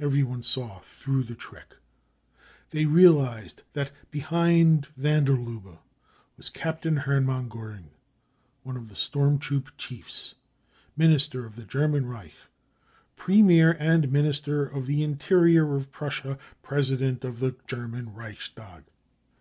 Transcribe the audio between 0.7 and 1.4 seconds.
through the